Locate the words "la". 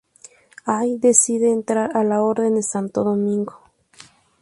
2.03-2.23